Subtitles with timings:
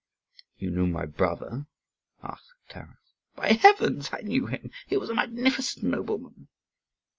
[0.57, 1.67] "You knew my brother?"
[2.23, 3.13] asked Taras.
[3.35, 4.71] "By heavens, I knew him.
[4.87, 6.47] He was a magnificent nobleman."